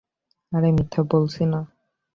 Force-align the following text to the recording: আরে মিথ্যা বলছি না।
আরে 0.51 0.69
মিথ্যা 0.71 1.01
বলছি 1.11 1.43
না। 1.45 1.59